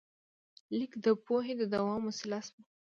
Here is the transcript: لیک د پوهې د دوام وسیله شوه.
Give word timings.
لیک 0.77 0.91
د 1.05 1.07
پوهې 1.25 1.53
د 1.57 1.61
دوام 1.73 2.01
وسیله 2.07 2.39
شوه. 2.45 2.61